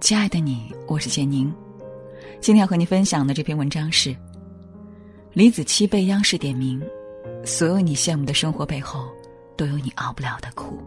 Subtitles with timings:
[0.00, 1.52] 亲爱的你，我是简宁。
[2.40, 4.14] 今天要和你分享的这篇文章是：
[5.32, 6.80] 李子柒被央视点名，
[7.44, 9.08] 所有你羡慕的生活背后，
[9.56, 10.78] 都有你熬不了的苦。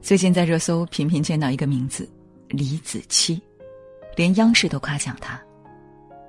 [0.00, 2.08] 最近在热搜频频见到一个名字——
[2.48, 3.38] 李子柒，
[4.16, 5.38] 连央视都夸奖他。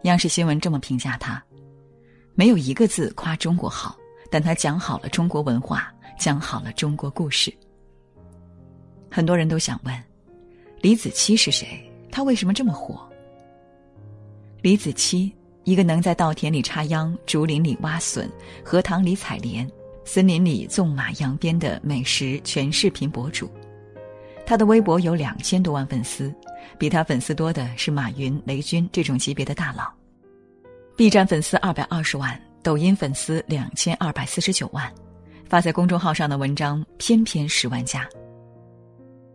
[0.03, 1.41] 央视新闻这么评价他：
[2.33, 3.95] 没有一个字夸中国好，
[4.29, 7.53] 但他讲好了中国文化，讲好了中国故事。
[9.11, 10.03] 很多人都想问：
[10.81, 11.89] 李子柒是谁？
[12.11, 13.07] 他为什么这么火？
[14.61, 15.31] 李子柒，
[15.63, 18.29] 一个能在稻田里插秧、竹林里挖笋、
[18.63, 19.69] 荷塘里采莲、
[20.03, 23.49] 森林里纵马扬鞭的美食全视频博主。
[24.45, 26.33] 他的微博有两千多万粉丝，
[26.77, 29.91] 比他粉丝多的是马云、雷军这种级别的大佬。
[30.95, 34.91] B 站粉丝二百二十万，抖音粉丝两千二百四十九万，
[35.49, 38.07] 发在公众号上的文章偏偏十万加。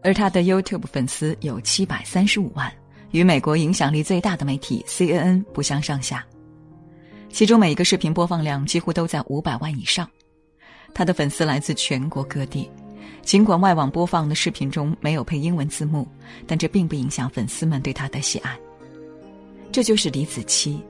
[0.03, 2.73] 而他的 YouTube 粉丝有七百三十五万，
[3.11, 6.25] 与美国影响力最大的媒体 CNN 不相上下。
[7.29, 10.09] 其中每一个视频播放量几乎都在五百万以上。
[10.93, 12.69] 他的粉丝来自全国各地。
[13.23, 16.09] 尽管外网播放的视频中没有配英文字幕，
[16.47, 18.59] 但这并不影响粉丝们对他的喜爱。
[19.71, 20.81] 这就是李子柒，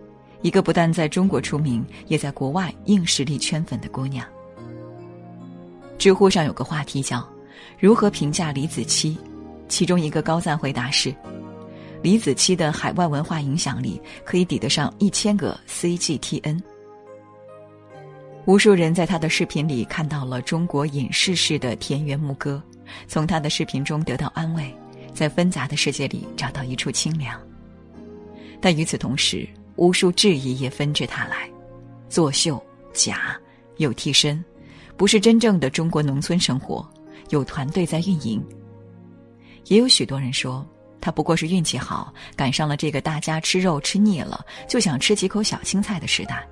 [0.41, 4.25] 一个不但在中国出名，也在国外硬实力圈粉的姑娘。
[6.01, 7.29] 知乎上有个话题叫
[7.79, 9.15] “如何评价李子柒”，
[9.69, 11.15] 其中一个高赞回答是
[12.01, 16.59] ：“李子柒的海外文化影响力可以抵得上一千个 CGTN。”
[18.47, 22.62] 无数人在他的视频里看到了中国隐士式的田园牧歌，
[23.07, 24.75] 从他的视频中得到安慰，
[25.12, 27.39] 在纷杂的世界里找到一处清凉。
[28.59, 31.47] 但与此同时，无数质疑也纷至沓来：
[32.09, 32.59] 作秀、
[32.95, 33.39] 假、
[33.77, 34.42] 有替身，
[35.01, 36.87] 不是真正的中国农村生活，
[37.31, 38.39] 有团队在运营。
[39.69, 40.62] 也有许多人说，
[41.01, 46.47] 他不过是运气好，赶上了这个大家吃肉吃腻了，就想吃几口小青菜的时代。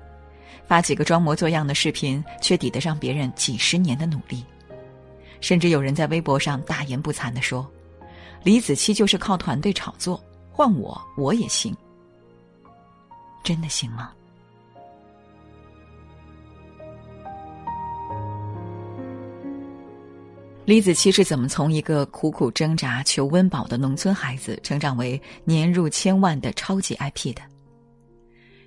[0.65, 4.43] 发几个装模作样的视频，却抵得上别人几十年的努力。
[5.41, 7.71] 甚至有人在微博上大言不惭地说
[8.41, 10.19] ：“李子柒就是靠团队炒作，
[10.51, 11.71] 换我我也行。”
[13.45, 14.11] 真的行吗？
[20.69, 27.41] 李子柒是怎么从一个苦苦挣扎求温饱的农村孩子，成长为年入千万的超级 IP 的？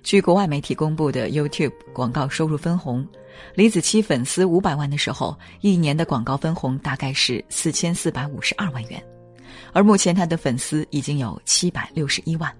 [0.03, 3.07] 据国外媒体公布的 YouTube 广告收入分红，
[3.55, 9.01] 李子柒粉丝五百万的时候，一年的广告分红大概是四千四百五十二万元，
[9.71, 12.53] 而目前他的粉丝已经有七百六十一万。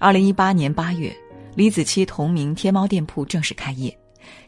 [0.00, 1.16] 二零一八年八月，
[1.54, 3.96] 李子柒同名天猫店铺正式开业，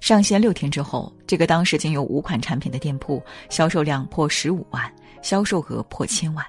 [0.00, 6.44] 上线六天之后，这个当时仅有五款产品的店铺销售量破十五万，销售额破千万。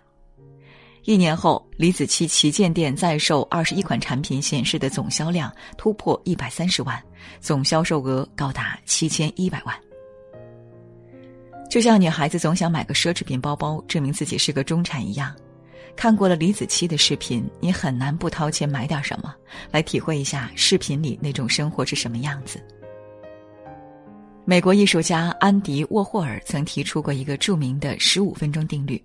[1.06, 7.02] 一年后，李子柒旗舰店在售二十一款产品显示的总销量突破一百三十万，
[7.42, 9.76] 总销售额高达七千一百万。
[11.70, 15.36] 就像女孩子总想买个奢侈品包包证明自己是个中产一样，
[15.96, 19.36] 看过了李子柒的视频，你很难不掏钱买点什么，
[19.72, 22.64] 来体会一下视频里那种生活是什么样子。
[24.46, 29.02] 美国艺术家安迪沃霍尔曾提出过一个著名的十五分钟定律。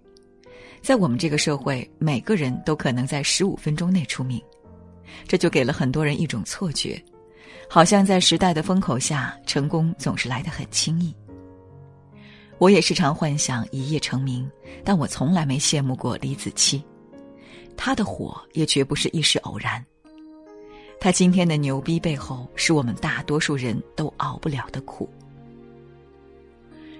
[0.82, 4.43] 在我们这个社会，每个人都可能在十五分钟内出名，
[5.28, 7.00] 这就给了很多人一种错觉，
[7.71, 11.15] 好像在时代的风口下，成功总是来得很轻易。
[12.59, 14.50] 我也时常幻想一夜成名，
[14.82, 16.82] 但我从来没羡慕过李子柒，
[17.76, 19.84] 他的火也绝不是一时偶然，
[20.99, 25.09] 他今天的牛逼背后，是我们大多数人都熬不了的苦。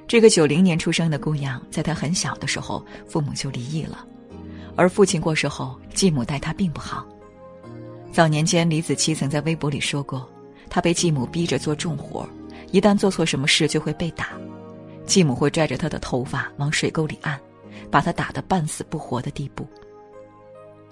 [0.09, 4.07] 这个九零年出生的姑娘，在她很小的时候，父母就离异了，
[4.75, 7.07] 而父亲过世后，继母待她并不好。
[8.11, 10.27] 早年间，李子柒曾在微博里说过，
[10.71, 12.27] 她被继母逼着做重活，
[12.73, 14.31] 一旦做错什么事就会被打，
[15.05, 17.39] 继母会拽着她的头发往水沟里按，
[17.91, 19.69] 把她打得半死不活的地步。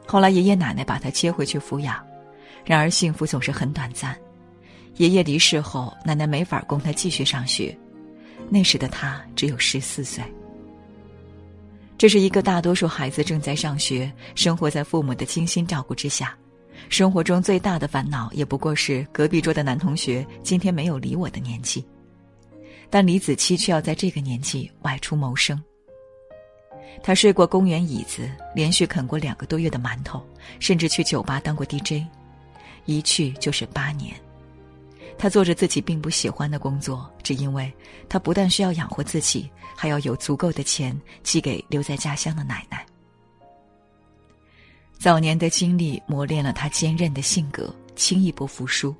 [0.06, 2.04] 后来爷爷奶奶把她接回去抚养，
[2.66, 4.14] 然而幸福总是很短暂。
[4.96, 7.74] 爷爷离世后，奶奶没法供她继续上学。
[8.48, 10.24] 那时的他只有十四岁。
[11.98, 16.36] 这是一个大多数孩子正在上学，生活在父母的精心照顾之下，
[16.88, 21.84] 生活中最大的烦恼也不过是隔壁桌的男同学今天没有理我的年纪。
[22.90, 25.60] 但李子柒却要在这个年纪外出谋生。
[27.02, 30.24] 他睡过公园椅子，连续啃过两个多月的馒头，
[30.60, 32.04] 甚至去酒吧当过 DJ，
[32.84, 34.14] 一去就是八年。
[35.18, 37.72] 他做着自己并不喜欢的工作，只因为
[38.08, 42.84] 他不但需要养活自己，还要有足够的钱寄给留在家乡的奶奶。
[44.98, 48.94] 早年的经历磨练了他坚韧的性格，轻易不服输，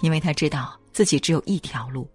[0.00, 2.08] 因为他知道自己只有一条路，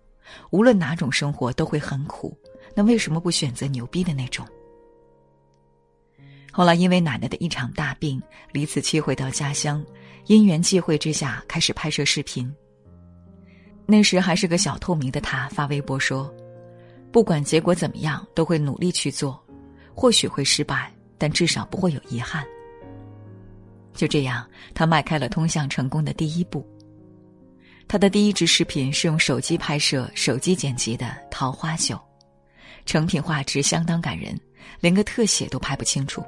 [0.51, 2.37] 无论哪种生活都会很苦，
[2.75, 4.45] 那为什么不选择牛逼的那种？
[6.51, 8.21] 后来因为奶奶的一场大病，
[8.51, 9.85] 李子柒回到家乡，
[10.25, 12.53] 因缘际会之下开始拍摄视频。
[13.91, 16.31] 那时还是个小透明的他发微博说
[17.11, 19.43] ：“不管结果怎么样，都会努力去做，
[19.95, 22.45] 或许会失败，但至少不会有遗憾。”
[23.95, 26.63] 就这样，他迈开了通向成功的第一步。
[27.87, 31.95] 他的第一支视频是用手机拍摄、手机剪辑的《桃花酒》，
[32.85, 34.39] 成品画质相当感人，
[34.79, 36.23] 连个特写都拍不清楚。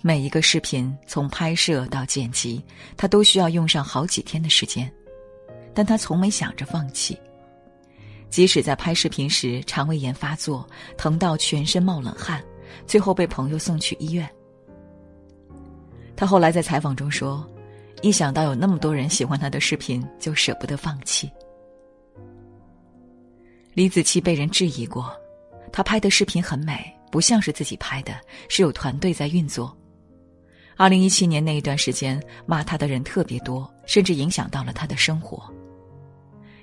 [0.00, 2.64] 每一个视频从拍摄到剪辑，
[2.96, 4.90] 他都需要用上好几天的时间。
[5.76, 7.20] 但他从没想着放弃，
[8.30, 12.42] 即使在拍视频时肠胃炎发作，疼到全身冒冷汗，
[12.86, 14.26] 最后被朋友送去医院。
[16.16, 17.46] 他后来在采访中说
[18.00, 21.30] ：“一想到有那么多人喜欢他的视频，就舍不得放弃。”
[23.74, 25.14] 李子柒被人质疑过，
[25.70, 28.14] 他拍的视频很美，不像是自己拍的，
[28.48, 29.76] 是有团队在运作。
[30.74, 35.52] 二零一七年那一段时间，骂他的人特别多，甚至影响到了他的生活。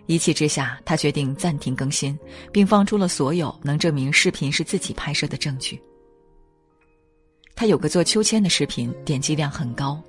[0.05, 2.17] 一气之下，他决定暂停更新，
[2.51, 5.81] 并放出了所有能证明视频是自己拍摄的证据。
[7.55, 10.01] 他有个做秋千的视频，点击量很高，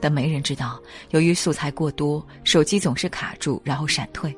[0.00, 4.36] 但没人知道，由于素材过多，手机总是卡住，然后闪退。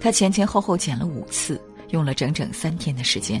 [0.00, 1.60] 他前前后后剪了五次，
[1.90, 3.40] 用了整整三天的时间。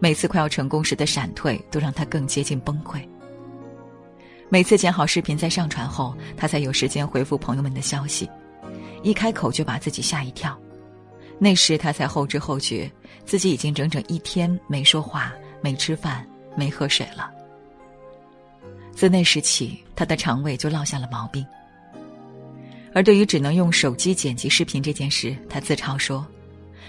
[0.00, 3.00] 每次快要成功时的闪退，都让他更接近崩溃。
[4.48, 8.28] 每次剪好视频再上传后，他才有时间回复朋友们的消息。
[9.02, 10.58] 一开口就把自己吓一跳，
[11.38, 12.90] 那时他才后知后觉，
[13.24, 17.30] 自己已经整整一天没说话、没吃饭、没喝水了。
[18.92, 21.46] 自那时起，他的肠胃就落下了毛病。
[22.94, 26.26] 而对于只能用手机剪辑视频这件事，他自嘲说：“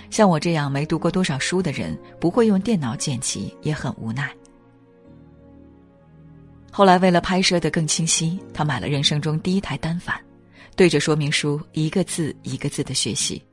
[0.09, 4.33] 像我这样没读过多少书的人，不会用电脑剪辑也很无奈。”
[6.71, 10.19] 后来为了拍摄的更清晰，他买了人生中第一台单反。
[10.79, 13.43] 对着说明书一个字一个字的学习。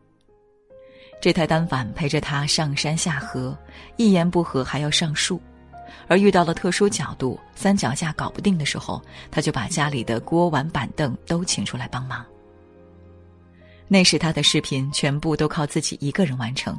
[1.21, 3.59] 这台单反陪着他上山下河，
[3.97, 5.43] 一言不合还要上树，
[6.07, 12.25] 而遇到了特殊角度、三脚架搞不定的时候，他就把家里的锅碗板凳都请出来帮忙。
[13.89, 16.79] 那时他的视频全部都靠自己一个人完成，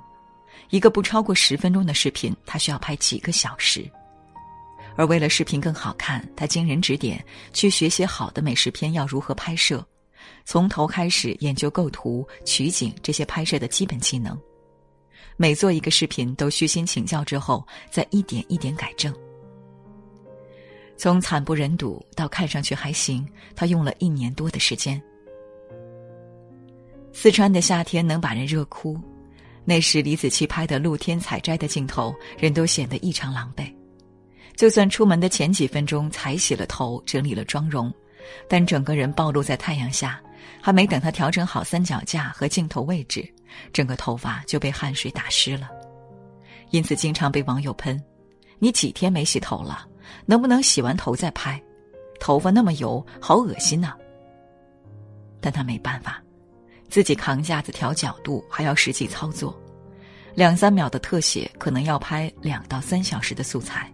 [0.70, 3.86] 一个不超过十分钟的视频，他需要拍几个小时。
[4.96, 7.22] 而为了视频更好看，他经人指点
[7.52, 9.86] 去学习好的美食片要如何拍摄。
[10.46, 14.38] 从头开始研究构图、取景这些拍摄的基本技能，
[15.36, 19.14] 每做一个视频都虚心请教之后，再一点一点改正。
[20.96, 25.02] 从惨不忍睹到看上去还行，他用了一年多的时间。
[27.14, 29.00] 四川的夏天能把人热哭，
[29.64, 33.72] 那时李子柒拍的露天采摘的镜头，人都显得异常狼狈。
[34.56, 37.94] 就算出门的前几分钟才洗了头、整理了妆容，
[38.48, 40.22] 但整个人暴露在太阳下。
[40.62, 43.26] 还没等他调整好三脚架和镜头位置，
[43.72, 45.70] 整个头发就被汗水打湿了，
[46.72, 48.02] 因此经常被网友喷
[48.60, 49.88] ：“你几天没洗头了？
[50.26, 51.62] 能不能洗完头再拍？
[52.20, 53.96] 头发那么油，好恶心呐！”
[55.40, 56.22] 但他没办法，
[56.90, 59.58] 自己扛架子调角度，还要实际操作，
[60.34, 63.90] 两三秒的特写可能要拍两到三小时的素材。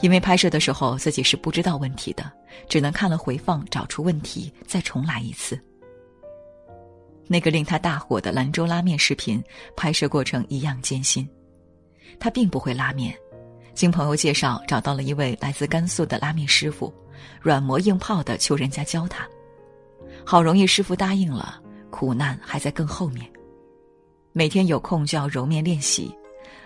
[0.00, 2.30] 因为拍摄的时候自己是不知道问题的，
[2.68, 5.58] 只能看了回放找出问题，再重来一次。
[7.26, 9.42] 那个令他大火的兰州拉面视频
[9.74, 11.28] 拍摄过程一样艰辛，
[12.20, 13.16] 他并不会拉面，
[13.74, 16.92] 经朋友介绍找到了一位来自甘肃的拉面师傅，
[17.40, 19.26] 软磨硬泡的求人家教他，
[20.24, 21.60] 好容易师傅答应了，
[21.90, 23.28] 苦难还在更后面。
[24.32, 26.14] 每天有空就要揉面练习，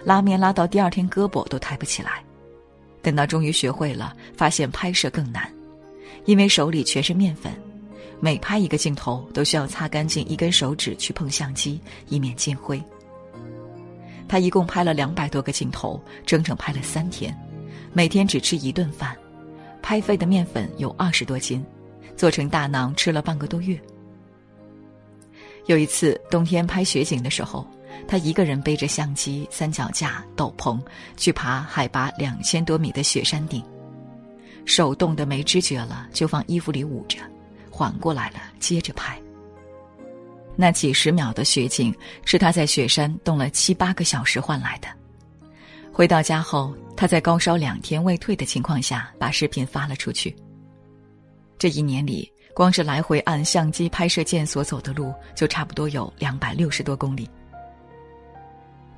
[0.04, 2.22] 拉面拉到第二天胳膊都抬不起来。
[3.02, 5.50] 等到终于学会了，发现拍摄更难，
[6.26, 7.52] 因为手里全是面粉，
[8.20, 12.82] 每拍一个镜头都需要擦干净一根手指去碰相机，以免进灰。
[14.28, 17.36] 他一共拍了两百多个镜头，整整拍了三天，
[17.92, 19.16] 每天只吃一顿饭，
[19.82, 21.64] 拍废的面粉有二十多斤，
[22.16, 23.80] 做成大馕吃了半个多月。
[25.66, 27.66] 有一次冬天拍雪景的时候。
[28.06, 30.80] 他一个人背着相机、三脚架、斗篷，
[31.16, 33.62] 去爬海拔两千多米的雪山顶，
[34.64, 37.18] 手冻得没知觉了，就放衣服里捂着，
[37.70, 39.20] 缓过来了接着拍。
[40.56, 41.94] 那几十秒的雪景
[42.24, 44.88] 是他在雪山冻了七八个小时换来的。
[45.92, 50.34] 回到家后，他在高烧两天未退的情况下，把视频发了出去。
[51.58, 57.28] 这一年里，光是来回按相机拍摄键所走的路，就差不多有两百六十多公里。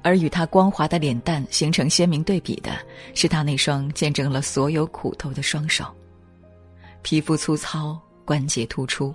[0.03, 2.79] 而与他光滑的脸蛋形成鲜明对比的，
[3.15, 5.85] 是他那双见证了所有苦头的双手。
[7.03, 9.15] 皮肤粗糙，关节突出，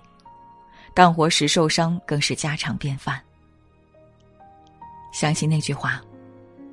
[0.94, 3.22] 干活时受伤更是家常便饭。
[5.14, 6.02] 相信那句话：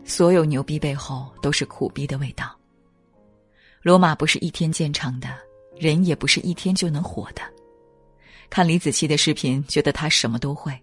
[0.04, 2.54] 所有牛逼背后都是苦逼的味道。
[3.82, 5.28] 罗马不是一天建成的，
[5.76, 7.42] 人也不是一天就能火的。
[8.50, 10.78] 看李子柒的视频，觉得他什么都会，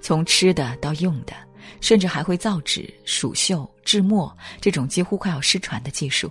[0.00, 1.32] 从吃的到用的。
[1.80, 6.30] 甚至还会造纸、蜀绣、制墨这种几乎快要失传的技术，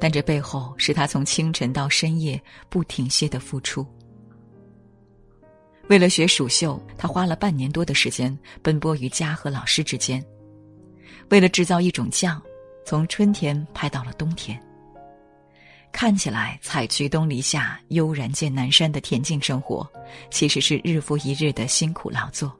[0.00, 3.86] 但这背后是他从清晨到深夜不停歇的付出。
[5.88, 10.20] 为了学蜀绣，他花了半年多的时间奔波于家和老师之间；
[11.30, 12.40] 为了制造一种酱，
[12.84, 14.62] 从春天拍到了冬天。
[15.90, 19.90] 看起来采菊东篱下，悠然见南山的恬静生活，
[20.30, 22.54] 其实是日复一日的辛苦劳作。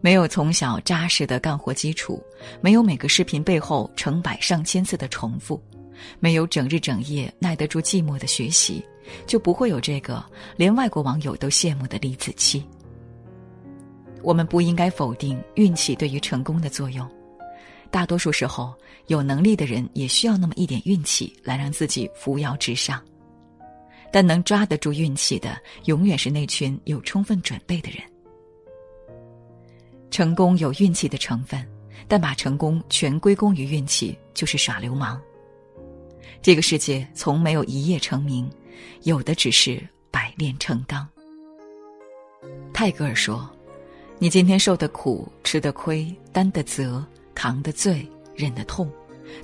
[0.00, 2.22] 没有从小扎实的干活基础，
[2.60, 5.60] 没有每个视频背后成百上千次的重复，
[6.20, 8.84] 没有整日整夜耐得住寂寞的学习，
[9.26, 10.24] 就不会有这个
[10.56, 12.62] 连外国网友都羡慕的李子柒。
[14.22, 17.08] 我们不应该否定运气对于成功的作用，
[17.90, 18.74] 大多数时候
[19.06, 23.02] 有能力的人也需要那么一点运气来让自己扶摇直上，
[24.12, 28.02] 但能抓得住运气的，永远是那群有充分准备的人。
[30.18, 31.64] 成功有运气的成分，
[32.08, 35.16] 但把成功全归功于运气就是耍流氓。
[36.42, 38.50] 这个世界从没有一夜成名，
[39.04, 41.08] 有的只是百炼成钢。
[42.74, 43.48] 泰戈尔说
[44.18, 48.90] ：“你今天受的苦、吃的亏、担的责、扛的罪、忍的痛，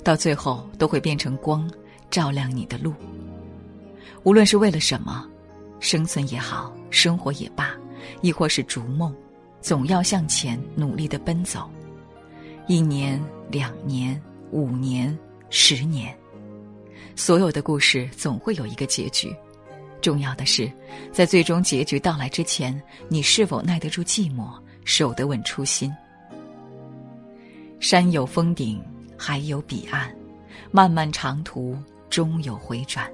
[0.03, 1.71] 到最后都会变成光，
[2.11, 2.93] 照亮你的路。
[4.23, 5.25] 无论是为了什么，
[5.79, 7.73] 生存也好，生活也罢，
[8.21, 9.15] 亦或是逐梦。”
[9.65, 11.67] 总要向前努力的奔走，
[12.67, 13.19] 一年、
[13.49, 15.17] 两年、五年、
[15.49, 16.15] 十年，
[17.15, 19.35] 所有的故事总会有一个结局。
[20.03, 20.71] 重要的是，
[21.11, 22.79] 在最终结局到来之前，
[23.09, 24.53] 你是否耐得住寂寞，
[24.83, 25.91] 守得稳初心。
[27.79, 28.79] 山有峰顶，
[29.17, 30.15] 海有彼岸，
[30.69, 31.75] 漫漫长途
[32.11, 33.11] 终有回转，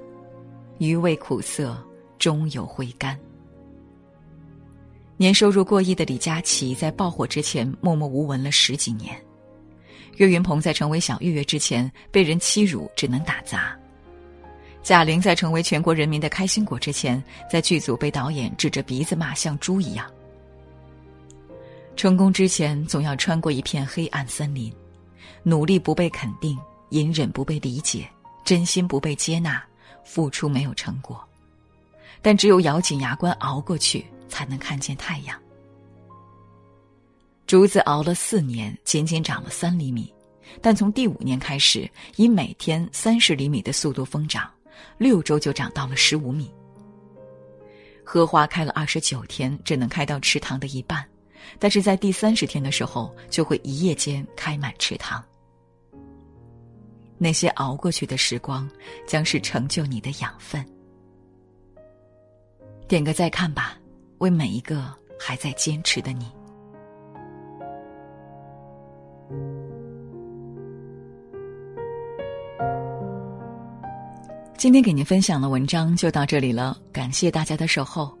[0.76, 1.74] 余味苦涩
[2.18, 3.18] 终有回甘。
[5.22, 9.16] 年收入过亿的李佳琦在爆火之前默默无闻了十几年，
[10.16, 13.78] 岳云鹏在成为小岳岳之前被人欺辱只能打杂，
[14.82, 20.10] 贾玲在成为全国人民的开心果之前，在剧组被导演指着鼻子骂像猪一样。
[21.94, 24.74] 成功之前总要穿过一片黑暗森林，
[25.44, 28.08] 努力不被肯定，隐忍不被理解，
[28.44, 29.62] 真心不被接纳，
[30.04, 31.24] 付出没有成果，
[32.20, 34.04] 但只有咬紧牙关熬过去。
[34.32, 35.38] 才能看见太阳。
[37.46, 40.10] 竹子熬了四年，仅仅长了三厘米，
[40.62, 41.86] 但从第五年开始，
[42.16, 44.50] 以每天三十厘米的速度疯长，
[44.96, 46.50] 六周就长到了十五米。
[48.02, 51.06] 荷花开了二十九天，只能开到池塘的一半，
[51.58, 55.22] 但是在第三十天的时候，就会一夜间开满池塘。
[57.18, 58.66] 那些熬过去的时光，
[59.06, 60.64] 将是成就你的养分。
[62.88, 63.78] 点个再看吧。
[64.22, 64.84] 为每一个
[65.18, 66.30] 还在坚持的你。
[74.56, 78.16] 今天给您分享的文章就到这里了，感谢大家的守候。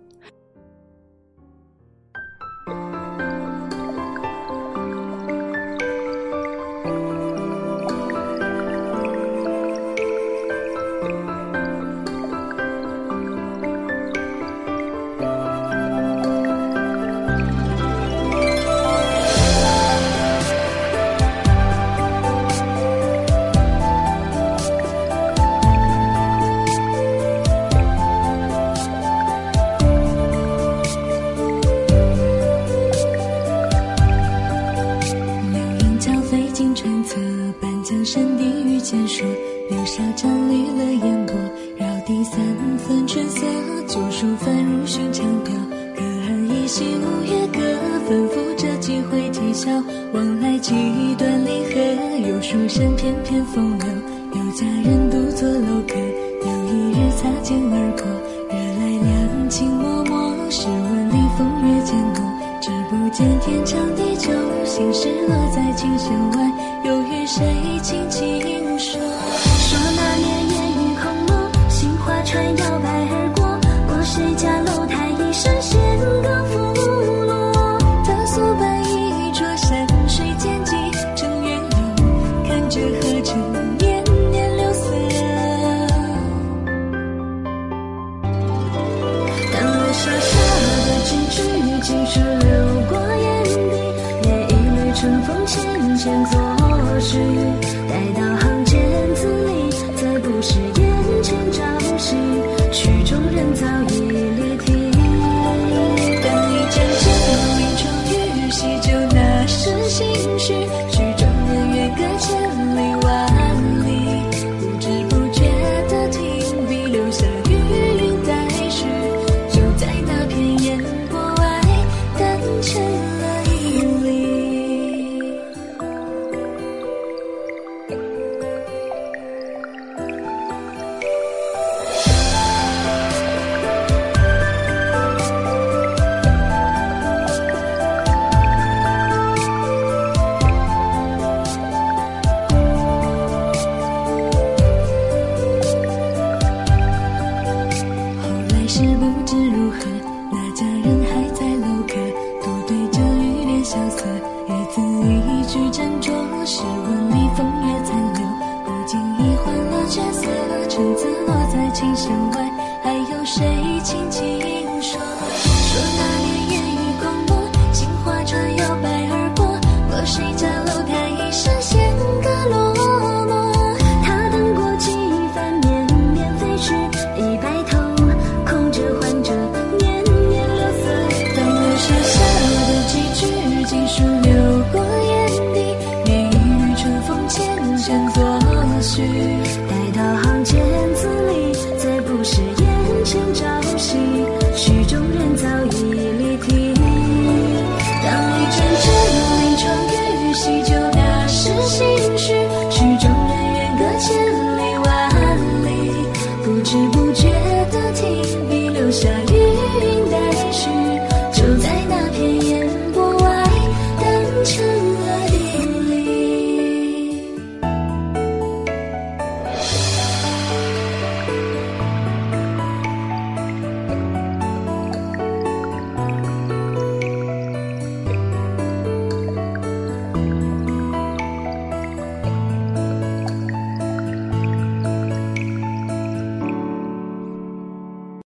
[38.92, 39.26] 间说
[39.70, 41.34] 柳梢沾绿了烟波
[41.78, 42.38] 绕堤三
[42.76, 43.46] 分春色
[43.86, 45.54] 旧书翻入寻常调
[45.96, 47.60] 隔岸依稀五月歌
[48.06, 49.70] 反复着几回啼笑
[50.12, 50.74] 往来几
[51.16, 53.71] 段离合有书生翩翩风